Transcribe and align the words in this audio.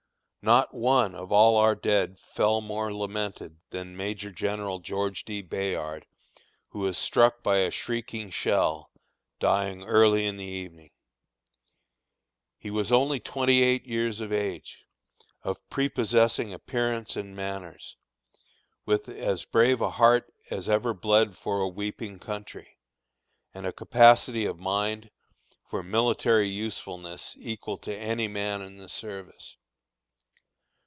Not 0.43 0.73
one 0.73 1.13
of 1.13 1.31
all 1.31 1.55
our 1.57 1.75
dead 1.75 2.17
fell 2.17 2.61
more 2.61 2.91
lamented 2.91 3.57
than 3.69 3.95
Major 3.95 4.31
General 4.31 4.79
George 4.79 5.23
D. 5.23 5.43
Bayard, 5.43 6.07
who 6.69 6.79
was 6.79 6.97
struck 6.97 7.43
by 7.43 7.57
a 7.57 7.69
shrieking 7.69 8.31
shell, 8.31 8.89
dying 9.39 9.83
early 9.83 10.25
in 10.25 10.37
the 10.37 10.43
evening. 10.45 10.89
He 12.57 12.71
was 12.71 12.91
only 12.91 13.19
twenty 13.19 13.61
eight 13.61 13.85
years 13.85 14.19
of 14.19 14.33
age, 14.33 14.83
of 15.43 15.59
prepossessing 15.69 16.51
appearance 16.51 17.15
and 17.15 17.35
manners, 17.35 17.95
with 18.83 19.09
as 19.09 19.45
brave 19.45 19.79
a 19.79 19.91
heart 19.91 20.33
as 20.49 20.67
ever 20.67 20.95
bled 20.95 21.37
for 21.37 21.61
a 21.61 21.69
weeping 21.69 22.17
country, 22.17 22.79
and 23.53 23.67
a 23.67 23.71
capacity 23.71 24.45
of 24.47 24.57
mind 24.57 25.11
for 25.69 25.83
military 25.83 26.49
usefulness 26.49 27.35
equal 27.39 27.77
to 27.77 27.95
any 27.95 28.27
man 28.27 28.63
in 28.63 28.77
the 28.77 28.89
service. 28.89 29.57